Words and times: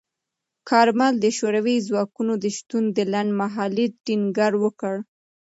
کارمل 0.69 1.13
د 1.19 1.25
شوروي 1.37 1.77
ځواکونو 1.87 2.33
د 2.43 2.45
شتون 2.57 2.83
د 2.97 2.99
لنډمهالۍ 3.13 3.87
ټینګار 4.05 4.53
وکړ. 4.63 4.95